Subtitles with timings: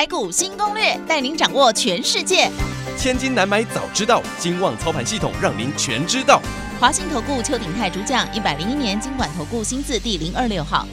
[0.00, 2.50] 台股新攻略，带您掌握全世界。
[2.96, 6.40] 千金难买早知道，金旺操盘系统让您全知道。
[6.80, 10.88] 华信投顾邱鼎泰主讲，一百零一年经管投顾新字第零二六号。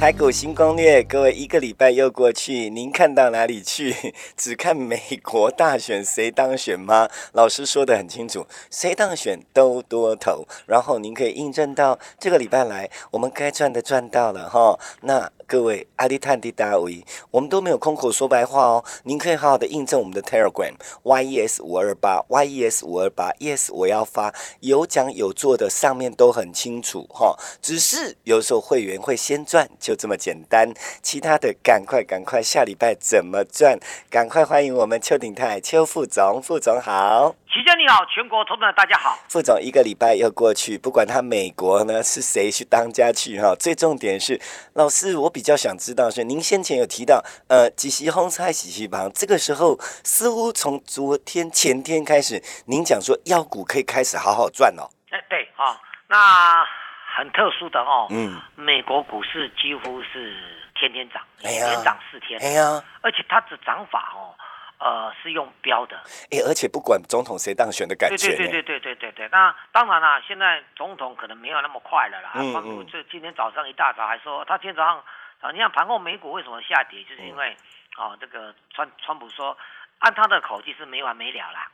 [0.00, 3.94] 台股新攻略，各位一个礼拜又过去，您看到哪里去？
[4.34, 7.06] 只看美国大选谁当选吗？
[7.32, 10.46] 老师说的很清楚，谁当选都多头。
[10.64, 14.80] 然后您可以印证到这个礼拜来，我们该赚的赚到了哈。
[15.02, 18.84] 那各位阿迪探迪大维，我们都没有空口说白话哦。
[19.02, 20.72] 您可以好好的印证我们的 Telegram
[21.04, 27.36] yes 五二八 yes 五二八 yes 我要发有讲有做的，上面都很清楚哈。
[27.60, 29.68] 只是有时候会员会先赚。
[29.94, 33.78] 这么简单，其他的赶快赶快，下礼拜怎么赚？
[34.10, 39.18] 赶快欢迎我们邱鼎泰邱副总，副总好，齐先你好，全国同仁大家好。
[39.28, 44.40] 副总一个礼拜又过去，不管他美国呢是谁去当家去哈，最重点是
[44.74, 54.88] 老师，我比较想知道是您先前有提到呃几席红菜几席旁，这个时候似乎从昨天前天开始，您讲说妖股可以开始好好赚哦。
[55.10, 56.79] 哎，对啊，那。
[57.12, 60.36] 很特殊的哦，嗯，美国股市几乎是
[60.74, 64.34] 天天涨，连涨四天，哎呀，而且它的涨法哦，
[64.78, 65.96] 呃，是用标的，
[66.30, 69.28] 哎，而且不管总统谁当选的感觉，对对对对对对对对。
[69.30, 72.30] 那当然啦，现在总统可能没有那么快了啦。
[72.36, 72.86] 嗯嗯。
[72.90, 75.04] 这今天早上一大早还说，他今天早上
[75.40, 77.56] 啊，你看盘后美股为什么下跌，就是因为
[77.96, 79.56] 哦，这个川川普说，
[79.98, 81.68] 按他的口气是没完没了啦。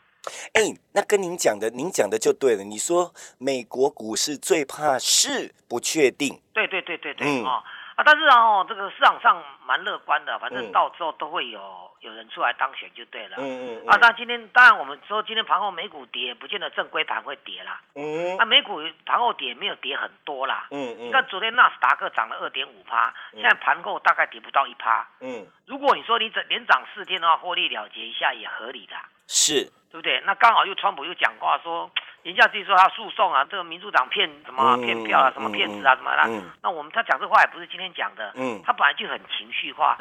[0.55, 0.61] 哎，
[0.93, 2.65] 那跟您讲的，您讲的就对了。
[2.65, 7.63] 你说美国股市最怕是不确定，对对对对对啊
[7.97, 8.05] 啊！
[8.05, 11.61] 但是哦，这个市场上蛮乐观的，反正到时候都会有
[12.01, 13.37] 有人出来当选就对了。
[13.39, 17.81] 嗯嗯啊，那今天当然我们说今天盘后美股跌，不见得正规盘会跌啦。
[17.95, 20.67] 嗯，那美股盘后跌没有跌很多啦。
[20.71, 25.09] 嗯嗯，你看昨天纳斯达克涨了二点五趴，现在盘后大概跌不到一趴。
[25.21, 28.95] 嗯，如果你说你整连涨四天的话，获利了结一下也合理的。
[29.27, 29.73] 是。
[29.91, 30.23] 对不对？
[30.27, 31.91] 那刚好又川普又讲话说，
[32.23, 36.43] 人家自己说他诉讼啊，这个民主党骗什么骗票啊，什么骗子啊，什么的。
[36.63, 38.33] 那我们他讲这话也不是今天讲的，
[38.65, 39.97] 他本来就很情绪化。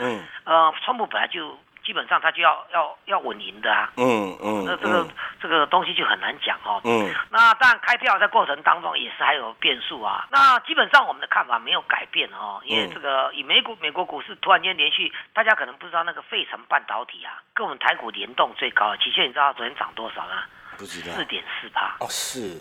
[0.46, 1.58] 呃，川普本来就。
[1.86, 5.08] 基本上他就要要要稳赢的啊，嗯嗯，那这个
[5.40, 20.44] 这个东西就很难讲哦，嗯，那当然开票在过程当中也是还有变数啊，那基本上我们的看法没有改变哦，因为这个以美股美国股市突然间连续，大家可能不知道那个费城半导体啊，跟我们台股联动最高，其实你知道昨天涨多少吗？
[20.78, 21.96] 不知道，四点四趴。
[22.00, 22.60] 哦，是。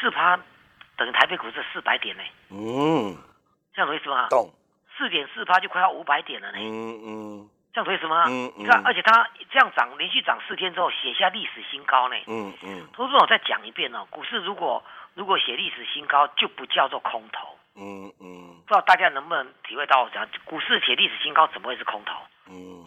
[0.00, 0.38] 四趴
[0.96, 3.16] 等于台北股市四百点呢，嗯，
[3.74, 4.28] 这样懂意思吗？
[4.28, 4.50] 懂，
[4.96, 7.50] 四点四趴就快要五百点了呢，嗯嗯。
[7.72, 8.24] 这样为什么？
[8.26, 12.16] 嗯，你看，而且它这样涨，连续涨四天之后，写下历史新高呢。
[12.26, 12.88] 嗯嗯。
[12.92, 14.82] 投资我再讲一遍哦，股市如果
[15.14, 17.48] 如果写历史新高，就不叫做空头。
[17.76, 18.56] 嗯嗯。
[18.66, 22.14] 不知道大家能不能体会到我，讲股市写历史新高，怎么会是空头？
[22.48, 22.84] 嗯。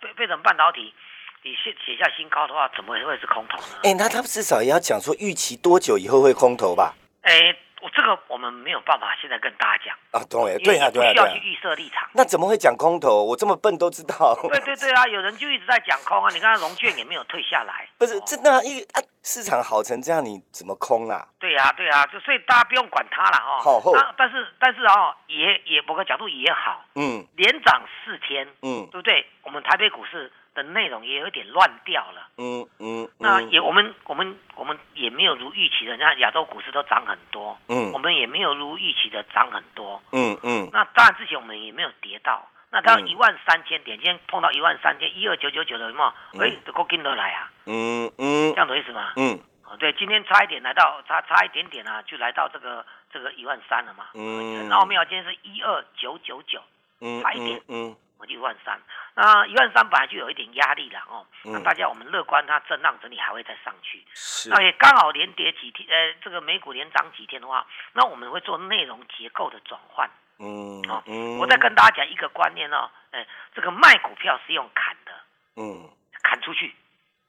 [0.00, 0.94] 被被成半导体，
[1.42, 3.80] 你写写下新高的话，怎么会是空头呢？
[3.82, 6.94] 哎，那他至少也要讲说预期多久以后会空头吧？
[7.22, 7.56] 哎。
[7.84, 12.08] 我这个我们没有办法现在跟大家讲啊，对对啊，对啊，需要去预设立场。
[12.14, 13.22] 那怎么会讲空头？
[13.22, 14.34] 我这么笨都知道。
[14.48, 16.30] 对对对啊，有人就一直在讲空啊。
[16.32, 17.86] 你看龙券也没有退下来。
[17.98, 21.28] 不是，真的，一啊，市场好成这样，你怎么空啊？
[21.38, 23.60] 对呀对呀，就所以大家不用管它了哈。
[23.60, 23.82] 好，
[24.16, 29.26] 但是但是啊，也也某个角度也好，嗯，连涨四天，嗯，对不对？
[29.42, 30.32] 我们台北股市。
[30.54, 49.12] 的内容也有点乱掉了，嗯嗯，那也我们我们我们也没有如预期的，人家亚洲股市都涨很多，嗯，我们也没有如预期的涨很多，嗯嗯，那当然之前我们也没有跌到，那到一万三千点，今天碰到一万三千一二九九九的嘛，哎，都够跟得来啊，嗯嗯，这样的意思吗？
[49.16, 49.36] 嗯，
[49.80, 56.62] 对，今天差一点来到差差一点点啊，就来到这个这个一万三了嘛，嗯，很奥妙，今天是一二九九九，
[57.00, 57.96] 嗯，差一点，嗯。
[58.26, 58.80] 一万三，
[59.14, 61.26] 那一万三本来就有一点压力了哦。
[61.44, 64.02] 那大家我们乐观，它震荡整理还会再上去。
[64.14, 64.48] 是。
[64.48, 70.08] 那也刚好连跌几天，呃，这个美股连涨几天的话，那我们会做内容结构的转换。
[70.38, 70.80] 嗯。
[70.88, 71.02] 哦。
[71.38, 75.12] 我再跟大家讲一个观念哦，哎，这个卖股票是用砍的。
[75.56, 75.90] 嗯。
[76.22, 76.74] 砍出去。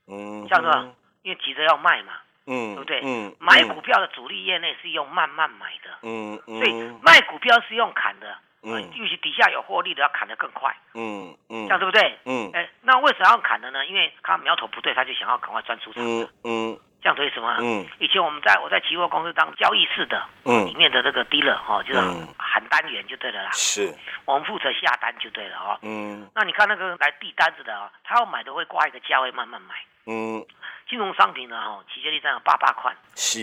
[0.08, 0.48] 嗯。
[0.48, 2.14] 叫做，因为急着要卖嘛。
[2.46, 2.76] 嗯。
[2.76, 3.02] 对不对？
[3.04, 3.36] 嗯。
[3.40, 5.90] 买股票的主力业内是用慢慢买的。
[6.04, 6.60] 嗯嗯。
[6.60, 8.38] 所以卖股票是用砍的。
[8.66, 12.18] 嗯，尤其底下有获利的要砍得更快，嗯嗯，这样对不对？
[12.26, 13.86] 嗯，哎，那那为什么要砍的呢？
[13.86, 16.04] 因为他苗头不对，他就想要赶快钻出场。
[16.04, 16.80] 嗯嗯。
[17.02, 17.56] 这样可以什么？
[17.60, 22.00] 嗯，以前我们在我在期货公司当交易室的，嗯，里面的那个 dealer 哈，就是
[22.36, 23.52] 喊单元就对了啦。
[23.52, 23.94] 是，
[24.26, 25.78] 我们负责下单就对了哦。
[25.84, 29.76] 嗯，那你看那个来递单子的啊，他要买的会挂一个价位慢慢买。
[30.08, 30.44] 嗯，
[30.90, 32.92] 金融商品呢哈，期权利这样八八块。
[33.14, 33.40] 是，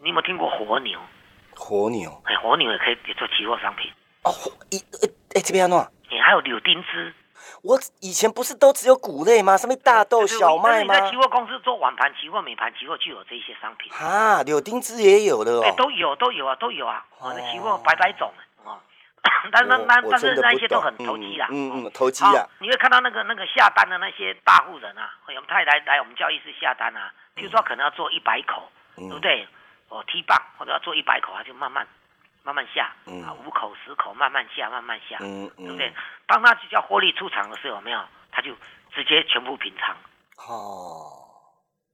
[0.00, 1.00] 你有没有听过活牛？
[1.56, 3.90] 活牛，哎，活牛也可以做期货商品。
[4.24, 4.32] 哦，
[4.70, 4.78] 一
[5.34, 5.86] 哎这边弄。
[6.10, 7.14] 你还有柳丁汁。
[7.62, 9.56] 我以前不是都只有谷类吗？
[9.56, 10.94] 什么大豆、小麦吗？
[10.94, 14.42] 你在期货公司做晚盘期货、美盘期货就有这些商品啊。
[14.42, 17.04] 柳丁汁也有的哦，都有都有啊，都有啊。
[17.18, 18.32] 哦，那期货百百种
[18.64, 18.80] 啊。
[19.52, 22.46] 但那那但是那些都很投机啦，嗯嗯，投机啊。
[22.60, 29.46] 你会看到那个那个下单的那些大户人啊，有他来来我们交易室下单啊，譬如说可能要做一百口，对不对？
[29.88, 31.86] 哦，T 棒或者要做一百口，他就慢慢。
[32.50, 32.92] 慢慢下，
[33.24, 35.92] 啊，五口十口慢慢下，慢慢下，对不对？
[36.26, 38.02] 当他叫获利出场的时候，有没有？
[38.32, 38.50] 他就
[38.92, 39.96] 直接全部平仓。
[40.48, 41.06] 哦，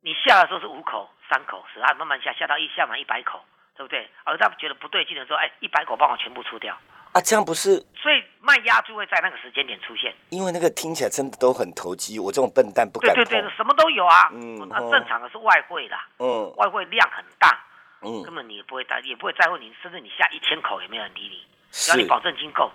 [0.01, 3.45] 你下的时候是五口、三口、十二，慢慢下，下到一下满一百口，
[3.77, 4.09] 对不对？
[4.25, 6.75] 而他觉得不对劲的时候，哎，一百口帮我全部出掉。
[7.13, 7.77] 啊，这样不是？
[7.95, 10.15] 所以卖压就会在那个时间点出现。
[10.31, 14.31] 因为那个听起来真的都很投机，我这种笨蛋不敢对对对，什么都有啊。
[14.33, 16.07] 嗯，那正常的是外汇啦。
[16.19, 17.63] 嗯，外汇量很大。
[18.03, 22.71] 嗯，根本你也不会在，也不会在乎你，甚至你下一千口也没有人理你，只要你保证金够，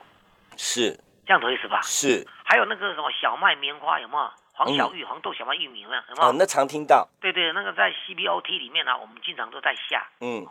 [0.57, 1.81] 是这样的意思吧？
[1.83, 2.25] 是。
[2.43, 4.31] 还有那个什么小麦、棉花有没有？
[4.53, 6.01] 黄小玉、黄豆、小麦、玉米有没有？
[6.09, 6.31] 有没有？
[6.33, 7.07] 那常听到。
[7.19, 10.05] 对对，那个在 CBOT 里面呢，我们经常都在下。
[10.19, 10.45] 嗯。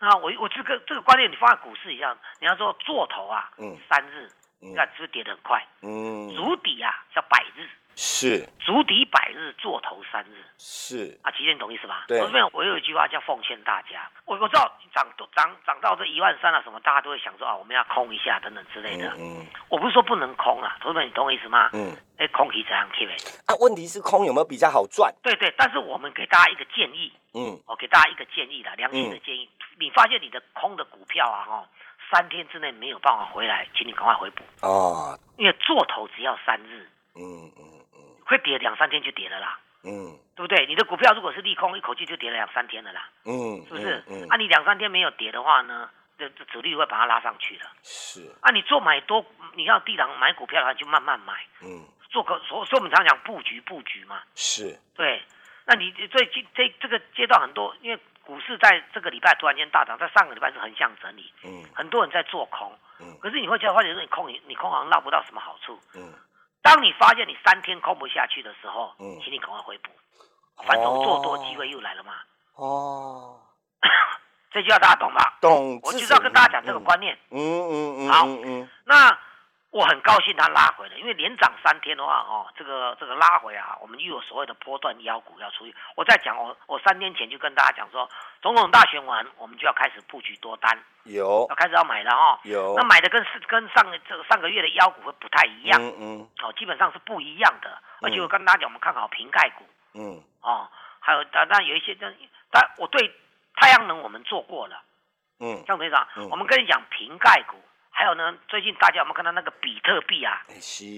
[0.00, 4.28] 那我我这个这个观念，你放在股市一样，你要说做头啊，嗯，三日，
[4.60, 5.64] 那是不是跌得很快？
[5.82, 6.28] 嗯。
[6.34, 7.68] 足底啊，叫百日。
[7.96, 10.44] 是足底百日，做头三日。
[10.58, 12.04] 是啊，齐天懂意思吧？
[12.08, 12.20] 对。
[12.20, 19.12] 我这边我有一句话叫奉劝大家，我我知道涨都涨涨到这一万三了，什么大家都会想说啊，我们要空一下等等之类的。
[19.18, 19.44] 嗯。
[19.68, 21.70] 我不是说不能空啊，同学们，你懂我意思吗？
[21.72, 21.94] 嗯。
[22.18, 23.10] 哎，空可以怎样 keep
[23.46, 25.12] 啊，问题是空有没有比较好赚？
[25.22, 27.12] 对对，但是我们给大家一个建议。
[27.34, 27.60] 嗯。
[27.66, 29.48] 我给大家一个建议啦，良心的建议。
[29.78, 31.68] 你发现你的空的股票啊，哈，
[32.10, 34.42] 三天之内没有办法回来，请你赶快回补。
[34.62, 35.18] 哦。
[35.36, 36.88] 因为做头只要三日。
[37.16, 37.83] 嗯嗯。
[38.24, 40.66] 会跌两三天就跌了啦，嗯，对不对？
[40.66, 44.02] 你的股票如果是利空，一口气就跌了两三天了啦，嗯，是不是？
[44.08, 48.34] 嗯，啊，你两三天没有跌的话呢，这这主力会把它拉上去的，是。
[48.40, 49.24] 啊，你做买多，
[49.54, 55.22] 你要低档买股票的话，就慢慢买，嗯，做个所所以我们常讲布局布局嘛，是，对。
[55.66, 66.12] 那你最近这这个阶段很多，因为股市在这个礼拜突然间大涨，在上个礼拜是横向整理，嗯，很多人在做空，嗯，可是你会觉得发现说你空你你空好像捞不到什么好处，嗯。
[66.64, 69.90] 当你发现你三天空不下去的时候，嗯，请你赶快回补，
[70.66, 72.14] 反正做多机会又来了嘛。
[72.56, 73.38] 哦，
[74.50, 75.38] 这句话大家懂吧？
[75.42, 75.78] 懂。
[75.82, 77.16] 我就是要跟大家讲这个观念。
[77.30, 78.10] 嗯嗯嗯。
[78.10, 79.16] 好，嗯，那。
[79.74, 85.74] 我很高兴它拉回了，因为连涨三天的话，哦，这个这个拉回啊，我们又有所谓的波段腰股要出去。
[85.96, 88.08] 我在讲，我我三天前就跟大家讲说，
[88.40, 92.76] 总统大选完，我们就要开始布局多单，有，要开始要买了哈，有。
[92.76, 97.76] 那买的跟是跟上这个上个月的腰股会不太一样，嗯嗯，哦，基本上是不一样的。
[98.00, 100.68] 而且我跟大家讲，我们看好瓶盖股，嗯，哦，
[101.00, 102.14] 还有当然有一些，但
[102.52, 103.12] 但我对
[103.56, 104.80] 太阳能我们做过了，
[105.40, 107.60] 嗯，像队长，我们跟你讲瓶盖股。
[107.96, 110.42] 还有呢，最近大家有没有看到那个比特币啊，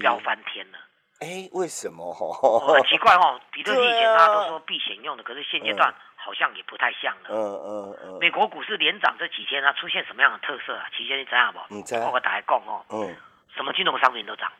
[0.01, 0.77] 飙翻天了？
[1.21, 2.11] 哎，为什么？
[2.13, 7.29] 很奇怪哦， 比特币以前大家都说避险用的，可是现阶段好像也不太像了。
[7.29, 8.17] 嗯嗯嗯。
[8.19, 10.85] 美国股市连涨这几天啊，出现什么样的特色啊？
[10.97, 11.59] 期间你知道不？
[11.73, 12.09] 你，知道。
[12.09, 13.15] 我大家讲哦，嗯，
[13.55, 14.51] 什么金融商品都涨。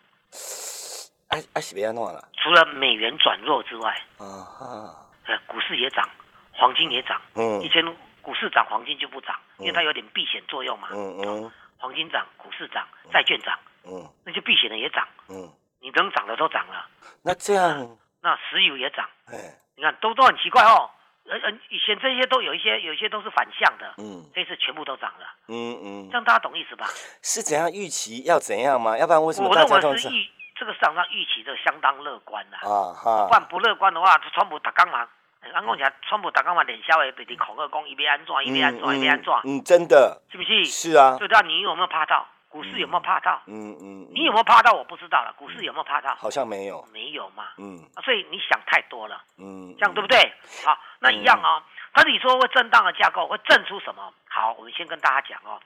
[1.29, 2.27] 啊啊，是别弄了。
[2.38, 6.07] 除了美元转弱之外，啊哈，股市也涨，
[6.53, 7.19] 黄金也涨。
[7.35, 7.59] 嗯。
[7.62, 7.83] 以前
[8.21, 10.89] 股市涨，黄金就不涨，因为它有点避险作用嘛。
[10.91, 11.51] 嗯嗯。
[11.77, 16.88] 黄金涨，股市涨，债券涨，嗯，那就避险的也涨，嗯，你能涨的都涨了。
[17.24, 20.89] 那这样，那石油也涨，哎，你看都都很奇怪哦。
[21.29, 26.88] 呃呃，以前这些都有一些，有一些都是反向的，嗯，这次全部都涨了，嗯嗯，这样大家懂意思吧？
[27.22, 28.98] 是怎样预期要怎样吗？
[28.98, 29.50] 要不然为什么？
[29.50, 33.27] 我认为是预这个市场上预期的相当乐观的啊哈。
[33.27, 35.07] 不然不乐观的话，川普打刚嘛。
[35.53, 40.65] 刚讲起来，川普打刚嘛，连消诶，被你恐吓讲，一边安怎，一边安怎，一边安怎，嗯，真的，是不是？
[40.65, 41.17] 是啊。
[41.20, 43.41] 就知道你有没有怕到，股市有没有怕到？
[43.48, 44.08] 嗯嗯。
[44.13, 44.74] 你有没有怕到？
[44.74, 45.34] 我不知道了。
[45.38, 46.15] 股市有没有怕到？
[46.15, 46.86] 好像没有。
[46.94, 47.50] 没有嘛。
[47.58, 47.79] 嗯。
[48.03, 49.24] 所以你想太多了。
[49.38, 49.74] 嗯。
[49.79, 50.34] 这样对不对？
[50.65, 51.62] 好，那一样哦。
[51.94, 54.13] 他你说会震荡的架构会震出什么？
[54.29, 55.60] 好，我们先跟大家讲哦。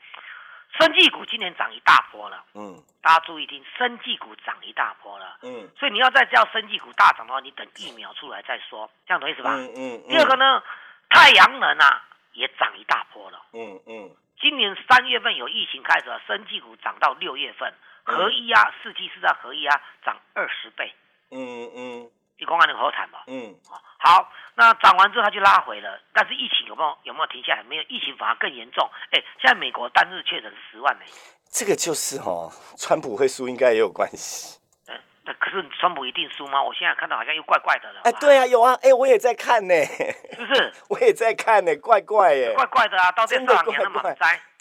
[0.79, 9.51] 生技股今年涨一大波了，嗯，大家注意听，生技股涨一大波了，嗯，所以你要再叫生技股大涨的话，你等疫苗出来再说，这样懂意思吧？
[9.55, 10.07] 嗯嗯。
[10.07, 10.63] 第二个呢，
[11.09, 14.09] 太阳能啊也涨一大波了，嗯嗯。
[14.39, 17.73] 今年三月份有疫情开始，生技股涨到六月份，
[18.03, 20.93] 合一啊，四季四啊，合一啊涨二十倍，
[21.31, 22.11] 嗯嗯。
[22.41, 23.23] 你公安能好惨吧？
[23.27, 23.53] 嗯，
[23.99, 27.61] 好，那涨完之后它就拉回了，但是疫情有没有有没有停下来？
[27.69, 28.89] 没有，疫情反而更严重。
[29.11, 31.01] 哎，现在美国单日确诊十万呢。
[31.51, 34.57] 这个就是哦，川普会输应该也有关系。
[35.23, 36.63] 那可是川普一定输吗？
[36.63, 38.01] 我现在看到好像又怪怪的了。
[38.05, 39.75] 哎，对啊，有啊，哎，我也在看呢。
[40.33, 40.73] 是不是？
[40.89, 42.55] 我也在看呢，怪怪耶。
[42.55, 44.01] 怪怪的啊，到这两年了嘛，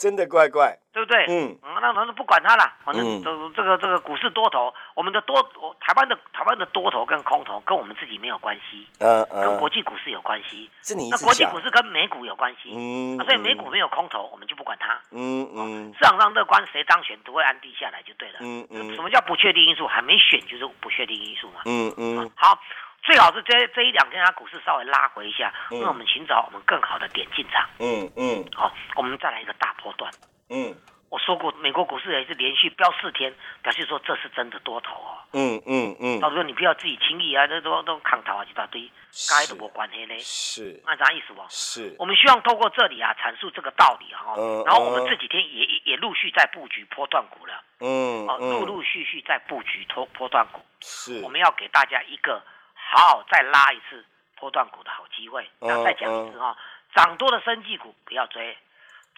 [0.01, 0.77] 真的怪怪。
[0.93, 1.25] 对不对？
[1.29, 5.41] 嗯，那那不管它了，反正都这个这个股市多头，我们的多
[5.79, 10.69] 台湾的台湾的多头跟空头跟我们自己没有关系，嗯嗯，跟国际股市有关系。
[10.83, 18.93] 是你那国际股市跟美股有关系，嗯，所以美股没有空头，我们就不管它，嗯嗯，市场上乐观，谁当选都会安定下来就对了，嗯嗯。
[18.97, 19.87] 什么叫不确定因素？
[19.87, 22.29] 还没选就是不确定因素嘛，嗯嗯。
[22.35, 22.59] 好，
[23.03, 28.45] 最好是这这一两天它股市稍微拉回一下，那我们寻找我们更好的点进场，嗯嗯。
[28.55, 30.11] 好，我们再来一个大波段。
[30.51, 30.75] 嗯，
[31.09, 35.17] 我说过，美国股市也是连续飙四天，表示说这是真的多头哦。
[35.33, 38.91] 嗯嗯嗯，到时候你不要自己轻易啊，这都都抗头啊一大堆，
[39.31, 40.19] 该都没关系嘞。
[40.19, 41.47] 是，按啥意思哦？
[41.49, 44.35] 是，我们希望透过这里啊阐述这个道理啊，
[44.67, 47.63] 然后我们这几天也也陆续在布局波段股了。
[47.81, 50.61] 嗯，哦，陆陆续续在布局波波段股。
[50.81, 52.43] 是，我们要给大家一个
[52.91, 54.05] 好好再拉一次
[54.37, 55.49] 波段股的好机会。
[55.61, 56.57] 那再讲一次哈，
[56.95, 58.57] 涨多的生技股不要追，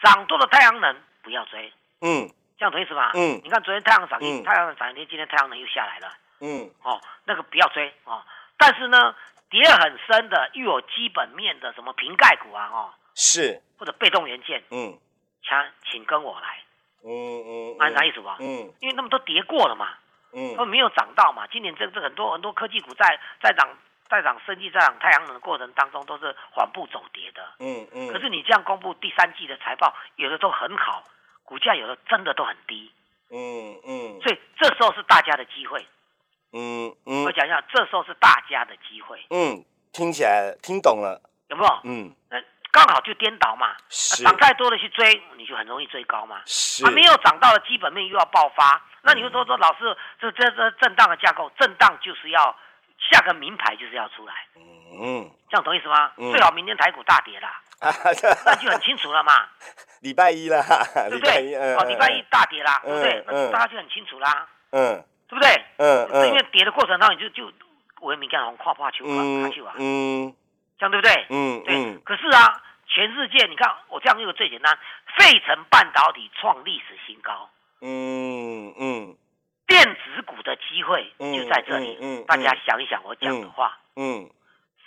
[0.02, 0.97] 涨多的太阳能。
[1.25, 3.12] 不要追，嗯，这样懂意思吗？
[3.14, 8.21] 嗯，你看昨天太阳涨一，太阳涨一天，今天太阳能又下来了，嗯，哦，那个不要追哦。
[8.59, 9.14] 但是呢，
[9.49, 14.99] 跌很深的又有基本面的什么瓶盖股啊，哦，是，或者被动元件，嗯，
[15.45, 15.57] 请
[15.93, 16.64] 请跟我来，
[17.05, 17.12] 嗯
[17.47, 18.38] 嗯，按啥意思吧？
[18.41, 19.95] 嗯，因为他们都跌过了嘛，
[20.33, 21.47] 嗯，他们没有涨到嘛。
[21.47, 23.69] 今年这这很多很多科技股在在涨
[24.09, 28.12] 在涨，升级在涨太阳能的过程当中都是缓步走跌的，嗯嗯。
[28.12, 31.05] 可是你这样公布第三季的财报，有的都很好。
[31.45, 32.91] 股价有的真的都很低，
[33.29, 35.87] 嗯嗯，所以这时候是大家的机会，
[36.53, 39.62] 嗯嗯，我讲一下，这时候是大家的机会，嗯，
[39.93, 41.81] 听起来听懂了，有没有？
[41.85, 42.39] 嗯，那
[42.73, 44.25] 刚好就颠倒嘛，是。
[44.25, 52.57] 涨太多的去追，你就很容易追高嘛，是，还没有涨到的基本面又要爆发，那你会说说老师，这这这震荡的架构，震荡就是要
[53.11, 56.11] 下个名牌就是要出来，嗯，这样懂意思吗？
[56.17, 57.61] 最好明天台股大跌啦。
[58.47, 59.45] 那就很清楚了嘛，
[60.02, 60.62] 礼拜一啦，
[61.11, 61.55] 对不对？
[61.75, 63.25] 哦，礼拜一大跌啦，对不对？
[63.26, 65.64] 那大家就很清楚啦，嗯，对不对？
[65.79, 67.52] 嗯嗯，因为跌的过程当中，你就就
[68.00, 70.33] 我敏感红跨跨球啊，跨球啊，嗯，
[70.83, 71.27] 这样对不对？
[71.31, 71.99] 嗯对。
[71.99, 74.77] 可是啊，全世界你看，我这样用最简单，
[75.17, 77.49] 费城半导体创历史新高，
[77.81, 79.17] 嗯嗯，
[79.67, 84.29] 电子股的机会就在这里，嗯，大家想一想我讲的话，嗯。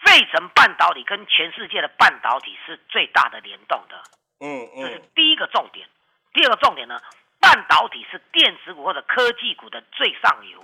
[0.06, 4.04] 费城半导体跟全世界的半导体是最大的联动的，
[4.40, 5.88] 嗯嗯，这是第一个重点。
[6.32, 7.00] 第二个重点呢，
[7.40, 10.64] 半导体是电子股或者科技股的最上游，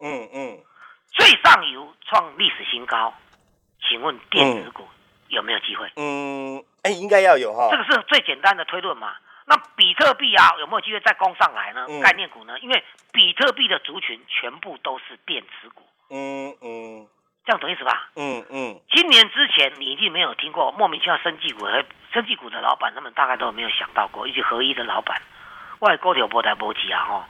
[0.00, 0.58] 嗯嗯，
[1.12, 3.14] 最上游创历史新高，
[3.88, 4.86] 请问电子股
[5.28, 5.90] 有没有机会？
[5.96, 7.68] 嗯，哎，应该要有哈。
[7.70, 9.14] 这个是最简单的推论嘛。
[9.46, 11.86] 那比特币啊，有没有机会再攻上来呢？
[12.02, 12.58] 概念股呢？
[12.60, 17.06] 因为比特币的族群全部都是电子股，嗯嗯。
[17.46, 18.10] 这样懂意思吧？
[18.16, 18.78] 嗯嗯。
[18.90, 25.22] 今年之前你一定没有听过莫名其妙生技股和生技股的老板，他们大概都没有想到过，以及合一的老板，
[25.78, 27.24] 外股条波台波及啊吼，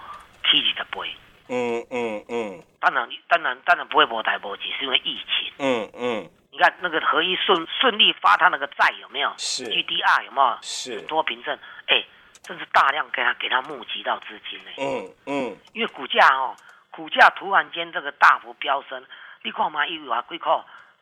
[0.50, 1.08] 起起的飞。
[1.48, 2.62] 嗯嗯嗯。
[2.80, 5.52] 当然当然当然不会波台波及，是因为疫情。
[5.58, 6.30] 嗯嗯。
[6.58, 9.32] 你看那个合一顺顺利发他那个债有没有？
[9.38, 9.64] 是。
[9.66, 10.58] GDR 有没有？
[10.60, 11.00] 是。
[11.02, 12.04] 多凭证，哎，
[12.42, 14.70] 真是大量给他给他募集到资金呢。
[14.76, 15.56] 嗯嗯。
[15.72, 16.56] 因为股价哦，
[16.90, 19.06] 股价突然间这个大幅飙升。
[19.44, 20.52] 你看嘛，一啊几块，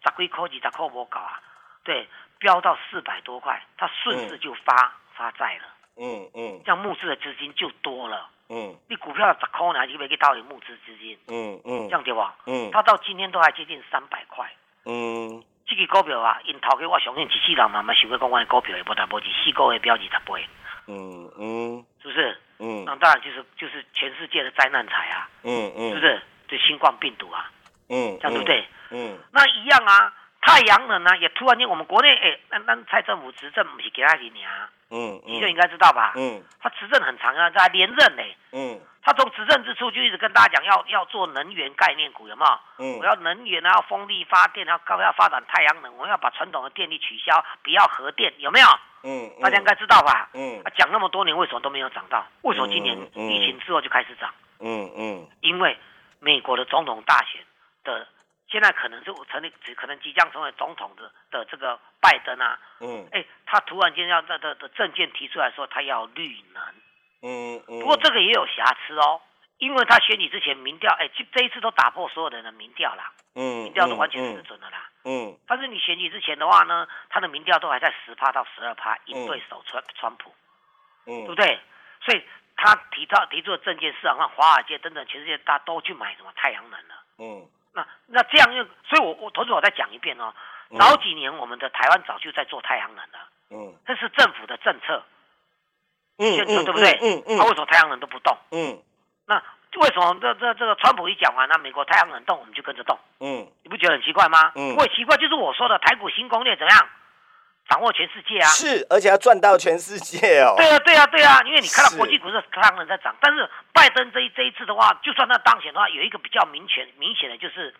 [0.04, 1.40] 十几块、二十块无搞啊，
[1.82, 2.06] 对，
[2.38, 5.64] 飙到四百多块，它顺势就发发债了。
[5.96, 8.28] 嗯嗯，这样募资的资金就多了。
[8.50, 11.18] 嗯，你股票十块呢，就没去到底募资资金。
[11.28, 12.36] 嗯嗯，这样对吧？
[12.44, 14.46] 嗯，它到今天都还接近三百块。
[14.86, 20.46] 嗯，这个股票啊，因头家我相信一世人嘛，嘛想要讲我的股票也无大波及，四个月飙二十倍。
[20.86, 22.40] 嗯嗯，是不是？
[22.58, 25.28] 嗯，那当然就是就是全世界的灾难财啊。
[25.42, 26.22] 嗯嗯，是不是？
[26.48, 27.50] 就新冠病毒啊。
[27.88, 28.64] 嗯，这样对不对？
[28.90, 30.12] 嗯，那一样啊。
[30.42, 34.70] 太阳能呢，也突然间，我们国内哎，那那蔡政府执政不是给他几年啊？
[34.90, 36.12] 嗯，你就应该知道吧？
[36.16, 38.22] 嗯，他执政很长啊，在连任呢。
[38.52, 42.58] 嗯，他从执政之初就一直跟大家讲要要做能源概念股，有没有？
[42.78, 48.66] 嗯，我要能源啊，要风力发电，啊高要发展太阳能，我要把传统的电力取消，不要核电，有没有？
[49.02, 50.28] 嗯，大家应该知道吧？
[50.34, 52.26] 嗯，讲那么多年，为什么都没有涨到？
[52.42, 54.32] 为什么今年疫情之后就开始涨？
[54.60, 55.76] 嗯嗯，因为
[56.20, 57.42] 美国的总统大选。
[57.86, 58.04] 的
[58.48, 66.62] 现在可能是成立，只可能即将成为总统的的这个拜登啊，嗯，哎，他突然间要的的的证件提出来说他要绿能，
[67.22, 69.20] 嗯嗯，不过这个也有瑕疵哦，
[69.58, 75.36] 因为他选举之前民调，哎，这这一次都打破所有人的民调啦，嗯，民调都完全失准了啦，嗯。
[75.48, 80.32] 但是你选举之前的话呢，他的民调都还在十趴到十二趴，赢对手川川普，
[81.06, 81.58] 嗯，对不对？
[82.00, 82.22] 所以
[82.56, 86.32] 他提到提出的证件市场上，华尔街等等全世界大家都去买什么？
[86.36, 87.48] 太阳能了，嗯。
[87.76, 90.32] 那那这样，又，所以我我同时我再讲一遍哦，
[90.78, 95.04] 早几年我们的台湾早就在做太阳能了，嗯，这是政府的政策，
[96.16, 96.98] 嗯嗯，对不对？
[97.02, 97.36] 嗯嗯。
[97.36, 98.34] 那为什么太阳能都不动？
[98.50, 98.80] 嗯。
[99.26, 99.42] 那
[99.76, 102.98] 为什么这这这个川普一讲完，那美国太阳能动，我们就跟着动？
[103.20, 104.52] 嗯，你不觉得很奇怪吗？
[104.54, 106.88] 嗯，不会奇怪，就是我说的台股新攻略怎么样？
[107.68, 108.46] 掌握全世界啊！
[108.48, 110.54] 是，而且要赚到全世界哦。
[110.56, 117.74] 对啊，对啊，对啊，因为你看到国际股市太阳能在涨，但是拜登这一这一次的话，就算他当选的话，有一个比较明显明显的就是，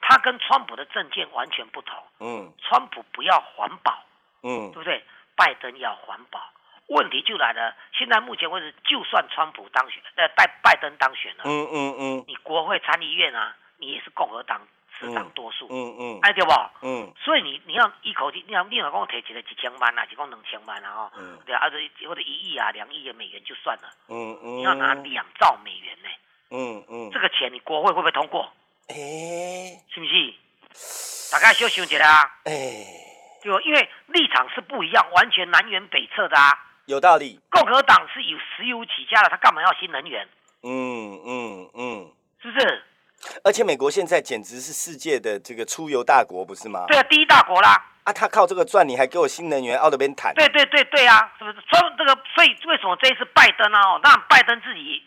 [0.00, 1.96] 他跟川普的政见完全不同。
[2.20, 4.04] 嗯，川普不要环保，
[4.42, 5.02] 嗯，对不对？
[5.36, 6.40] 拜登要环保。
[6.88, 14.60] 问题就来了，现在目前为止，就算川普当选，呃，拜拜登当选了，嗯嗯嗯，你国会参议院啊，你也是共和党
[15.00, 16.52] 持掌多数，嗯嗯，哎对不？
[16.82, 21.76] 嗯，所以你你要一口气，你要你老公提起来几千万啊，几共两千万啊，哈，嗯，对啊，或者
[22.06, 26.08] 或者一亿啊，两亿的美元就算了，嗯嗯，你要拿两兆美元呢，
[26.50, 28.52] 嗯嗯，这个钱你国会会不会通过？
[28.88, 28.94] 哎，
[29.88, 30.34] 是不是？
[31.32, 32.52] 大概休息一下啊，哎，
[33.42, 36.66] 对因为立场是不一样，完全南辕北辙的啊。
[36.86, 40.28] 有道理，共和党是以石油起家的，他干嘛要新能源？
[40.62, 42.84] 嗯嗯嗯，是不是？
[43.44, 46.84] 而且美国现在简直是世界的这个出游大国，不是吗？
[46.88, 47.76] 对啊，第一大国啦。
[48.04, 50.34] 啊，他靠这个赚，你还给我新能源，奥德边谈？
[50.34, 51.56] 对对对对啊，是不是？
[51.60, 55.02] 说这个，所以为什么这一次拜登啊，那拜登自己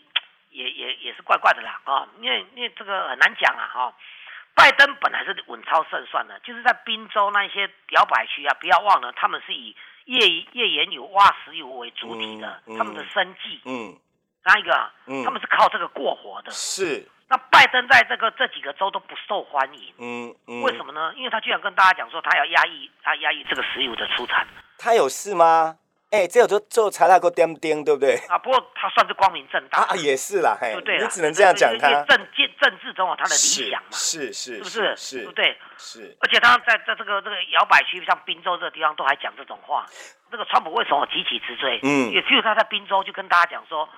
[0.50, 2.06] 也也也是怪怪的啦啊？
[2.20, 3.94] 因为因为这个很难讲啊哈。
[4.54, 9.76] 拜登本来是稳操胜算的，就是在宾州那些摇摆区啊，不要忘了他们是以。
[10.06, 10.18] 页
[10.52, 13.98] 页岩油、挖石油为主体的，他们的生计，嗯，
[14.44, 14.90] 哪一个？
[15.06, 16.50] 嗯，他们是靠这个过活的。
[16.50, 17.08] 是。
[17.28, 21.12] 那拜登在这个这几个州都不受欢迎，嗯嗯，为什么呢？
[21.16, 24.46] 因为他居然跟大家讲说，他要压抑，他压抑这个石油的出产。
[24.78, 25.76] 他有事吗？
[26.10, 28.14] 哎，这有做做财大个点点，对不对？
[28.28, 31.00] 啊，不过他算是光明正大啊，也是啦，对不对？
[31.00, 31.90] 你只能这样讲他。
[32.04, 34.94] 政政政治中有他的理想嘛，是是，是不是？
[34.96, 35.58] 是，对不对？
[35.76, 36.16] 是。
[36.20, 39.84] 而且他在在这个这个摇摆区，像滨州这个地方，都还讲这种话。
[40.30, 41.80] 这个川普为什么急起直追？
[41.82, 43.88] 嗯，也只有他在滨州就跟大家讲说，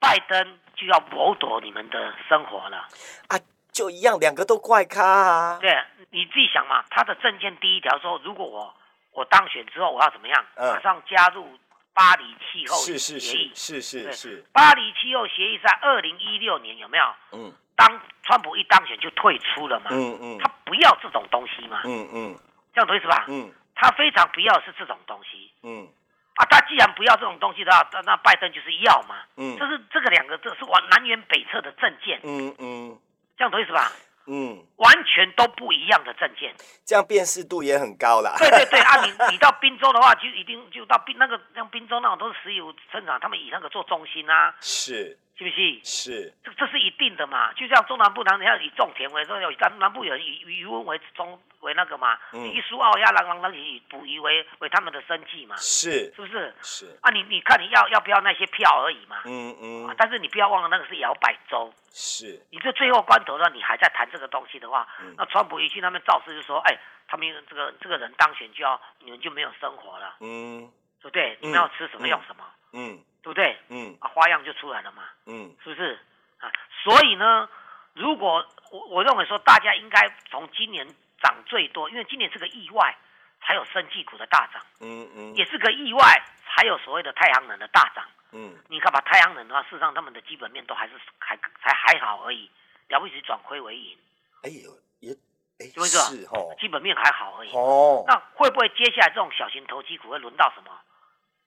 [0.00, 2.88] 拜登就要剥夺你们的生活了。
[3.28, 3.38] 啊，
[3.72, 5.58] 就一样，两个都怪咖啊。
[5.60, 5.76] 对，
[6.10, 8.74] 你自己想嘛，他的政见第一条说，如果我
[9.12, 10.44] 我当选之后，我要怎么样？
[10.56, 11.46] 马上加入。
[11.94, 17.04] 巴黎气候协议是是是，巴黎气候协议在二零一六年有没有？
[17.32, 19.86] 嗯，当川普一当选就退出了嘛。
[19.90, 21.80] 嗯嗯，他不要这种东西嘛。
[21.84, 22.38] 嗯嗯，
[22.72, 23.24] 这样懂意思吧？
[23.26, 25.50] 嗯，他非常不要是这种东西。
[25.64, 25.88] 嗯，
[26.38, 29.16] 啊，他既然不要这种东西的话，那那拜登就是要嘛。
[29.36, 32.20] 嗯，这是这个两个，这是往南辕北辙的政见。
[32.22, 32.98] 嗯嗯，
[33.36, 33.90] 这样懂意思吧？
[34.30, 38.36] 嗯，完全都不一样的证件，这样辨识度也很高啦。
[38.38, 44.54] 对对对，啊，你你到滨州的话，就一定就到滨那个像滨州那种都是石油生产，他们以那个做中心啊。
[44.60, 45.18] 是。
[45.38, 45.80] 是不是？
[45.84, 47.52] 是，这这是一定的嘛？
[47.52, 52.18] 就像中南部，南要以种田为重，有南南部有人以渔翁为中为那个嘛？
[52.32, 52.52] 嗯。
[52.52, 55.54] 以苏澳亚郎郎那以捕鱼为为他们的生计嘛？
[55.56, 56.52] 是，是不是？
[56.60, 56.98] 是。
[57.02, 59.18] 啊，你你看你要要不要那些票而已嘛？
[59.26, 59.94] 嗯嗯。
[59.96, 61.72] 但是你不要忘了，那个是摇摆州。
[61.92, 62.44] 是。
[62.50, 70.68] 你这最后关头呢，你还在谈这个东西的话，那川普一去，他们造势就说：“哎，他们这个这个人当选就要你们就没有生活了。”嗯。
[71.00, 71.38] 对不对？
[71.40, 72.44] 你们要吃什么用什么？
[72.72, 72.98] 嗯。
[73.28, 73.58] 对不对？
[73.68, 75.02] 嗯，啊，花样就出来了嘛。
[75.26, 75.98] 嗯，是不是？
[76.38, 76.50] 啊，
[76.82, 77.46] 所以呢，
[77.92, 80.86] 如果我我认为说，大家应该从今年
[81.20, 82.96] 涨最多，因为今年是个意外，
[83.42, 84.62] 才有生技股的大涨。
[84.80, 88.02] 嗯嗯，也是个意外，才有所谓的太阳能的大涨。
[88.32, 92.50] 嗯，你看吧，太阳能的话，事实上他们的基本面都还是还才还好而已，
[92.88, 93.98] 了不起转亏为盈。
[94.42, 95.12] 哎呦，也
[95.60, 97.52] 哎，是哦，基本面还好而已。
[97.52, 100.70] 哦，那会不会接下来这种小型投机股会轮到什么？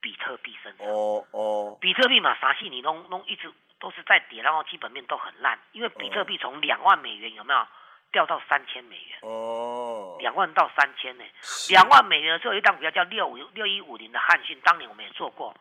[0.01, 7.67] 比特币升涨哦哦，比特币嘛，啥戏你弄弄一直都是在跌，然后基本面都很烂，因为比特币从两万美元有没有？
[8.11, 9.19] 掉到三千美元。
[9.21, 11.23] 哦，两万到三千呢，
[11.69, 15.55] 两万美元的时候一档股票叫六五六一五零的汉讯，当年我们也做过，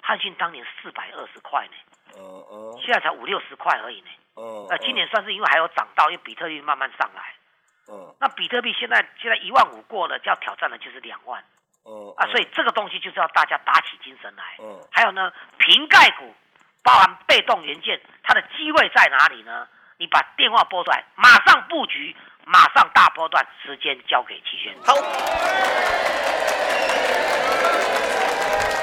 [0.00, 1.74] 汉讯当年四百二十块呢，
[2.16, 7.34] 嗯嗯，现在才五六十块而已呢，嗯，那今年算是因为还有涨到，因为比特币慢慢上来，
[7.88, 11.44] 嗯，那比特币现在现在一万五过了，就要挑战的就是两万。
[12.16, 14.42] 啊，所以这个东西就是要大家打起精神来。
[14.58, 16.34] 嗯，还有呢，瓶盖股
[16.82, 19.66] 包含被动元件，它的机会在哪里呢？
[19.98, 24.74] 你把电话拨出来，马上布局，马上大波段，时间交给齐轩。
[24.84, 24.94] 好。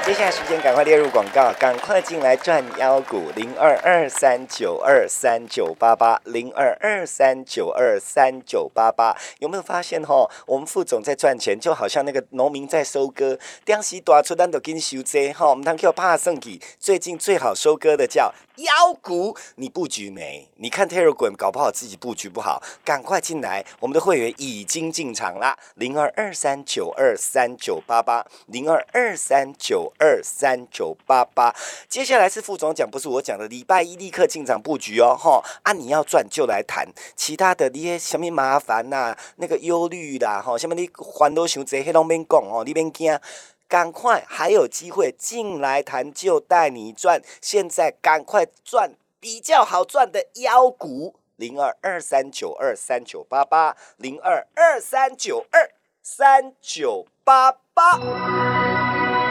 [0.06, 10.30] 接下来时间赶快列入广告，赶快进来赚妖股零二二三九二三九八八零二二三九二三九八八，有没有发现哈？
[10.46, 18.32] 我们副总在赚钱，就好像那个农民在收割，当时大出单都跟收这哈，我们当叫帕圣吉，最近最好收割的叫。
[18.56, 20.48] 妖股，你布局没？
[20.56, 23.64] 你看 Telegram 搞不好自己布局不好，赶快进来！
[23.80, 31.54] 我们的会员已经进场啦，零二二三九二三九八八，零二二三九二三九八八。
[31.88, 35.42] 接下来是副总讲，不是我讲的，礼拜一立刻进场布局哦，哈！
[35.62, 40.88] 啊，你要赚就来谈，其他的那些什么麻烦呐，那个忧虑啦，哈，什么你
[41.18, 43.18] 烦恼想这些拢免讲哦，你免惊。
[43.68, 47.20] 赶快，还有机会进来谈，就带你赚。
[47.40, 55.70] 现在赶快赚比较好赚的妖股，零二二三九二三九八八，零二二三九二
[56.02, 58.55] 三九八八。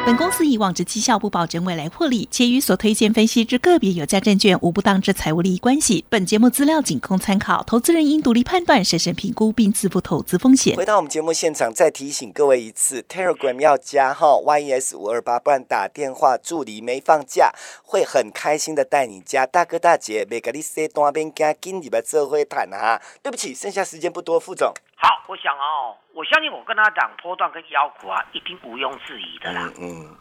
[0.05, 6.05] 本公司以往之绩效不保证未来获利，且与所推荐分析之个别有价证券无不当之财务利益关系。
[6.09, 10.77] 本节目资料仅供参考，投资人应独立判断、审慎评估并自负投资风险。
[10.77, 19.47] 回到我们节目现场，再提醒各位一次，Telegram 要加哈 YES 五二八，不然打电话助理没放假，会很开心的带你加。
[19.47, 23.01] 大哥大姐，别个你说单边加紧你们这会谈啊！
[23.23, 24.71] 对不起，剩下时间不多，副总。
[25.05, 29.69] 好，我想哦，我相信我跟他讲波段跟腰股啊，一定毋庸置疑的啦。
[29.77, 30.17] 嗯，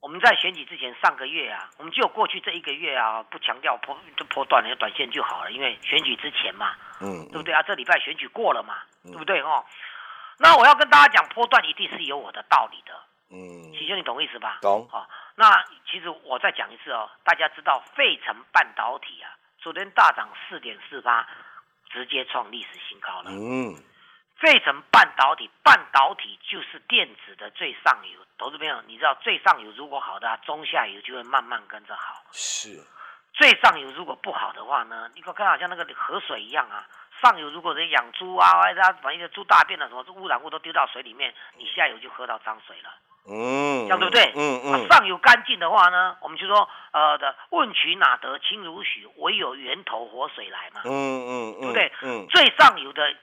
[0.00, 7.62] 我们在选举之前上个月啊，我们就过去这一个月啊，不强调波就波段的短线就好了，因为选举之前嘛，嗯，对不对啊？
[7.62, 9.64] 这礼拜选举过了嘛，对不对哦？
[10.38, 12.92] 那我要跟大家讲，波段一定是有我的道理的。
[13.30, 14.58] 嗯，齐兄，你懂我意思吧？
[14.60, 14.86] 懂。
[14.90, 21.26] 好，那其实我再讲一次哦，大家知道费城半导体啊，昨天大涨四点四八，
[21.88, 23.30] 直接创历史新高了。
[23.30, 23.74] 嗯。
[24.38, 28.20] 费城半导体，半导体就是电子的最上游。
[28.38, 32.22] 投资朋友，你知道最上游如果好的，中下游就会慢慢跟着好。
[32.32, 32.84] 是。
[33.32, 35.10] 最上游如果不好的话呢？
[35.14, 36.86] 你可看好像那个河水一样啊。
[37.22, 42.90] 上游如果是养猪啊，或者把一些猪大便的什么污染物都丢到水里面，你下游就喝到脏水了。
[43.26, 43.84] 嗯。
[43.84, 44.32] 这样对不对？
[44.36, 44.88] 嗯嗯。
[44.88, 49.08] 上游干净的话呢，我们就说呃的问渠哪得清如许？
[49.16, 50.82] 唯有源头活水来嘛。
[50.84, 51.60] 嗯嗯嗯。
[51.60, 51.92] 对不对？
[52.02, 52.26] 嗯。
[52.28, 53.16] 最上游的。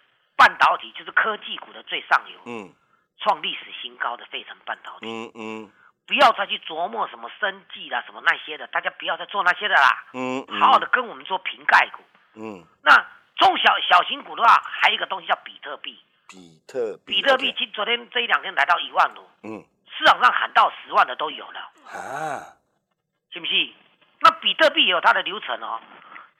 [0.43, 2.69] 半导体就是科技股的最上游，嗯，
[3.17, 5.71] 创历史新高的费城半导体，嗯嗯，
[6.05, 12.03] 不要再去琢磨什么生计啦，什么那些的，大家不要再做那些的啦，嗯，好好的跟我们做瓶盖股，
[12.35, 12.93] 嗯，那
[13.37, 19.63] 中小小型股的话，还有一个东西叫比特币，比特比特币今昨天这一两天来到一万多，嗯，
[19.97, 22.51] 市场上喊到十万的都有了，啊，
[23.31, 23.73] 信不信？
[24.19, 25.79] 那比特币也有它的流程哦，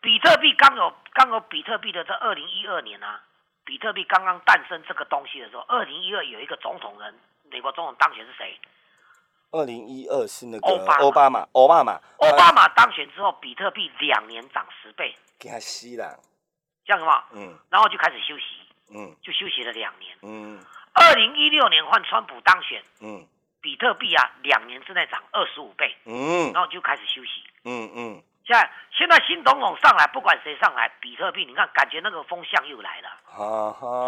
[0.01, 3.21] 比特币刚有刚有比特币的这二零一二年啊。
[3.65, 7.13] 比特币刚刚诞生这个东西的时候，二零一二有一个总统人，
[7.49, 8.59] 美国总统当选是谁？
[9.51, 12.67] 二零一二是那个奥巴马，奥巴马，奥巴马。
[12.69, 16.19] 当选之后，比特币两年涨十倍，给他吸了，
[16.83, 18.43] 这样子嘛，嗯，然后就开始休息，
[18.93, 20.59] 嗯，就休息了两年，嗯，
[20.93, 23.25] 二零一六年换川普当选，嗯，
[23.61, 28.23] 比特币啊，两年之内涨二十五倍，嗯，然后就开始休息，嗯嗯。
[28.45, 33.09] 现在现在新总统上来，不管谁上来，比特币你看，感觉那个风向又来了，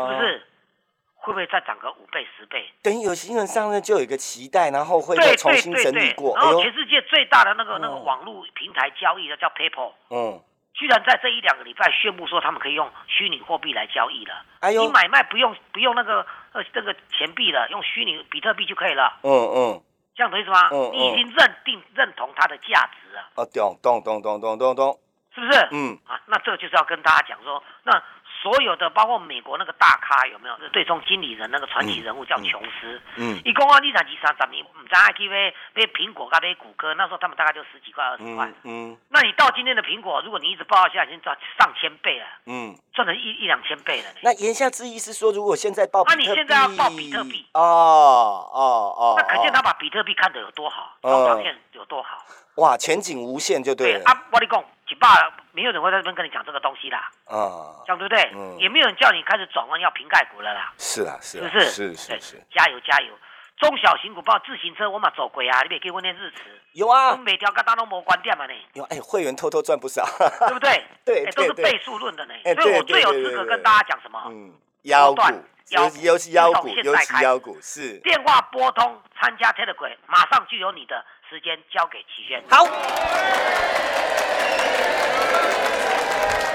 [0.09, 0.47] 是不是？
[1.15, 2.69] 会不会再涨个五倍十倍？
[2.83, 6.37] 等于有新人上任就有一个期待，然后会再重新整理过。
[6.37, 10.39] 然后全世界最大的那个那个网络平台交易的叫 PayPal，嗯，
[10.73, 14.43] 居然在这一两个礼拜宣布说他们可以用虚拟货币来交易了。
[14.59, 19.17] 哎呦，你买卖不用不用那个呃那个钱币了，用虚拟比特币就可以了。
[19.23, 19.81] 嗯嗯。
[20.15, 20.69] 这样懂意思吗？
[20.71, 23.25] 嗯你已经认定认同它的价值啊。
[23.35, 24.99] 啊，懂懂懂懂懂懂懂，
[25.33, 25.67] 是不是？
[25.71, 28.03] 嗯啊，那这个就是要跟大家讲说，那。
[28.45, 30.55] 所有的包括美国那个大咖有没有？
[30.69, 33.01] 对冲经理人那个传奇人物叫琼斯。
[33.15, 33.41] 嗯。
[33.43, 38.47] 一共啊，立场级三十年，唔知 I T V 被苹果跟被谷歌，那时候他们大概就十几块二十块。
[38.61, 38.95] 嗯。
[39.09, 42.25] 那你到今天的苹果，如果你一直报下去，已经赚上千倍了。
[42.45, 42.77] 嗯。
[42.93, 44.09] 赚了一一两千倍了。
[44.21, 47.47] 那言下之意是说，如果现在报，那你现在要报比特币。
[47.53, 47.59] 哦
[48.53, 48.61] 哦
[48.95, 49.15] 哦。
[49.17, 52.23] 那可见他把比特币看得有多好，表现有多好。
[52.57, 54.03] 哇，前景无限就对了。
[54.05, 55.09] 啊，我你讲，几把，
[55.51, 57.09] 没有人会在这边跟你讲这个东西啦。
[57.25, 58.31] 啊，这样对不对？
[58.35, 58.57] 嗯。
[58.59, 60.73] 也没有人叫你开始转弯要瓶盖股了啦。
[60.77, 61.39] 是啊，是。
[61.39, 61.65] 是不是？
[61.65, 62.43] 是是是。
[62.51, 63.13] 加油加油！
[63.57, 66.37] 中小型股包自行车我嘛走鬼啊，你别给我念日词。
[66.73, 67.11] 有啊。
[67.11, 68.53] 我每条高单都没关店嘛呢。
[68.73, 70.05] 有哎，会员偷偷赚不少。
[70.47, 70.83] 对不对？
[71.05, 72.33] 对都是倍数论的呢。
[72.61, 74.21] 所以我最有资格跟大家讲什么？
[74.27, 74.53] 嗯。
[74.85, 75.21] 腰股，
[75.69, 77.99] 尤尤其腰股，尤其腰股是。
[77.99, 81.03] 电话拨通参加 Telegram，马上就有你的。
[81.27, 82.43] 时间交给齐轩。
[82.51, 82.63] 好。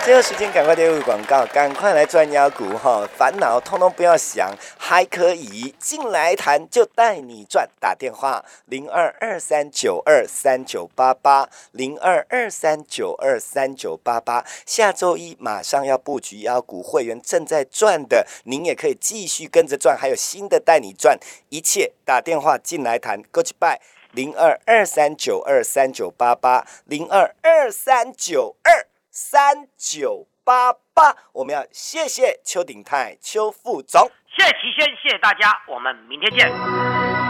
[0.02, 3.06] 最后时间，赶快列入广告，赶快来赚妖股哈！
[3.16, 7.68] 烦恼通通不要想，还可以进来谈，就带你赚。
[7.78, 14.44] 打电话零二二三九二三九八八零二二三九二三九八八。
[14.64, 21.20] 下周一马上要布局妖股，会员正在赚的，您也可以继续跟着赚，还有新的带你赚，
[21.50, 23.22] 一切打电话进来谈。
[23.30, 23.78] Goodbye，
[24.12, 28.89] 零二二三九二三九八八零二二三九二。
[29.22, 37.29] 三九八八，我们要谢谢邱鼎泰邱副总，谢谢齐轩，谢谢大家，我们明天见。